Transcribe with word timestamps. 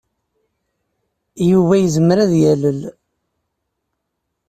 Yuba 1.49 1.73
yezmer 1.77 2.17
ad 2.23 2.29
d-yalel. 2.31 2.79